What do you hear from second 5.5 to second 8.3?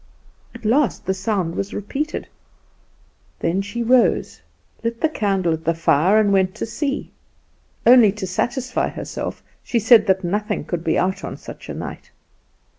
and the fire, and went to see. Only to